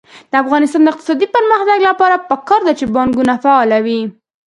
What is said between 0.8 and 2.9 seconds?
د اقتصادي پرمختګ لپاره پکار ده چې